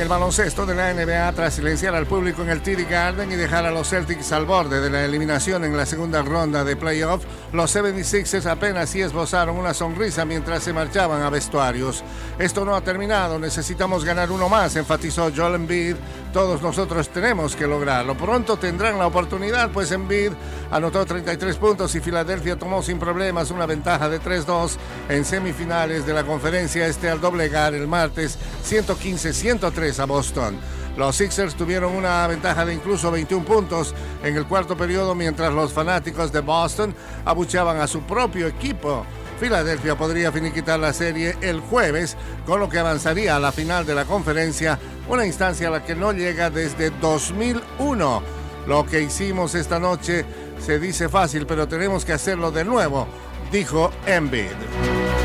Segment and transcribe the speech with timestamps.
[0.00, 3.66] el baloncesto de la NBA tras silenciar al público en el TD Garden y dejar
[3.66, 7.76] a los Celtics al borde de la eliminación en la segunda ronda de playoff, los
[7.76, 12.02] 76ers apenas sí esbozaron una sonrisa mientras se marchaban a vestuarios.
[12.38, 15.96] Esto no ha terminado, necesitamos ganar uno más, enfatizó Joel Embiid.
[16.32, 18.16] Todos nosotros tenemos que lograrlo.
[18.16, 20.30] Pronto tendrán la oportunidad, pues Embiid
[20.70, 24.76] anotó 33 puntos y Filadelfia tomó sin problemas una ventaja de 3-2
[25.08, 30.56] en semifinales de la conferencia este al doblegar el martes 115-103 a Boston.
[30.96, 35.72] Los Sixers tuvieron una ventaja de incluso 21 puntos en el cuarto periodo mientras los
[35.72, 36.94] fanáticos de Boston
[37.24, 39.04] abucheaban a su propio equipo.
[39.40, 43.94] Filadelfia podría finiquitar la serie el jueves, con lo que avanzaría a la final de
[43.94, 48.22] la conferencia, una instancia a la que no llega desde 2001.
[48.66, 50.26] Lo que hicimos esta noche
[50.58, 53.08] se dice fácil, pero tenemos que hacerlo de nuevo,
[53.50, 55.19] dijo Embiid.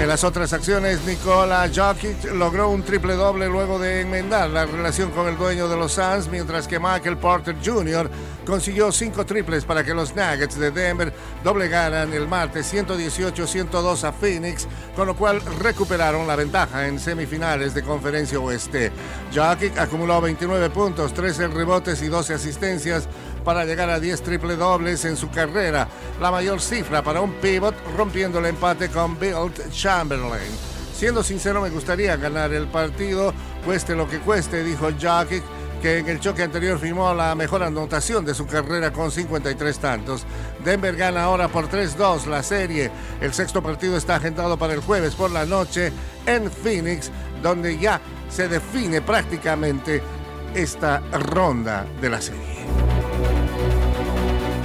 [0.00, 5.12] En las otras acciones, Nikola Jokic logró un triple doble luego de enmendar la relación
[5.12, 8.10] con el dueño de los Suns, mientras que Michael Porter Jr.
[8.44, 11.12] consiguió cinco triples para que los Nuggets de Denver
[11.44, 17.84] doblegaran el martes 118-102 a Phoenix, con lo cual recuperaron la ventaja en semifinales de
[17.84, 18.90] Conferencia Oeste.
[19.32, 23.08] Jokic acumuló 29 puntos, 13 rebotes y 12 asistencias
[23.44, 25.88] para llegar a 10 triple dobles en su carrera,
[26.20, 30.50] la mayor cifra para un pivot, rompiendo el empate con Bill Chamberlain.
[30.96, 33.34] Siendo sincero, me gustaría ganar el partido,
[33.64, 35.42] cueste lo que cueste, dijo Jokic,
[35.82, 40.24] que en el choque anterior firmó la mejor anotación de su carrera con 53 tantos.
[40.64, 42.90] Denver gana ahora por 3-2 la serie.
[43.20, 45.92] El sexto partido está agendado para el jueves por la noche
[46.24, 47.10] en Phoenix,
[47.42, 48.00] donde ya
[48.30, 50.00] se define prácticamente
[50.54, 52.53] esta ronda de la serie.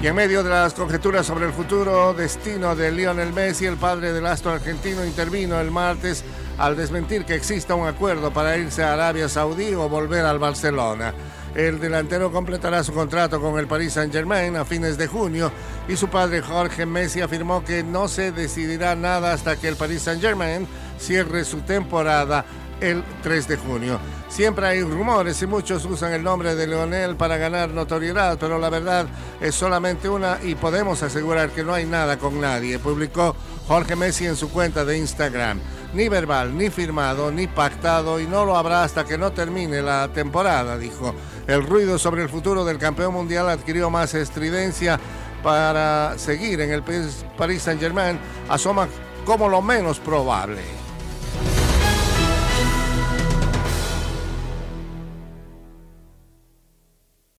[0.02, 4.14] Y en medio de las conjeturas sobre el futuro destino de Lionel Messi, el padre
[4.14, 6.24] del astro argentino intervino el martes
[6.58, 11.14] al desmentir que exista un acuerdo para irse a Arabia Saudí o volver al Barcelona.
[11.54, 15.52] El delantero completará su contrato con el Paris Saint-Germain a fines de junio
[15.90, 20.04] y su padre Jorge Messi afirmó que no se decidirá nada hasta que el Paris
[20.04, 20.66] Saint-Germain
[20.98, 22.46] cierre su temporada
[22.82, 24.00] el 3 de junio.
[24.28, 28.70] Siempre hay rumores y muchos usan el nombre de Leonel para ganar notoriedad, pero la
[28.70, 29.08] verdad
[29.42, 33.36] es solamente una y podemos asegurar que no hay nada con nadie, publicó
[33.68, 35.60] Jorge Messi en su cuenta de Instagram.
[35.94, 40.08] Ni verbal, ni firmado, ni pactado y no lo habrá hasta que no termine la
[40.14, 41.16] temporada, dijo.
[41.48, 45.00] El ruido sobre el futuro del campeón mundial adquirió más estridencia
[45.42, 48.20] para seguir en el Paris Saint-Germain,
[48.50, 48.88] asoma
[49.26, 50.89] como lo menos probable.